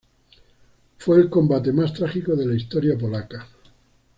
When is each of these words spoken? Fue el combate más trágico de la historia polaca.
Fue 0.97 1.17
el 1.21 1.29
combate 1.29 1.71
más 1.71 1.93
trágico 1.93 2.35
de 2.35 2.47
la 2.47 2.55
historia 2.55 2.97
polaca. 2.97 3.47